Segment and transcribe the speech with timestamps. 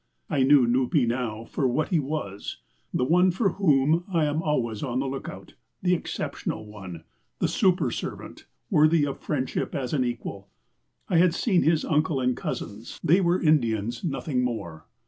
[0.31, 2.57] I knew Nupee now for what he was
[2.91, 7.03] the one for whom I am always on the lookout, the exceptional one,
[7.37, 10.49] the super servant, worthy of friendship as an equal.
[11.07, 12.99] I had seen his uncle and his cousins.
[13.03, 14.87] They were Indians, nothing more.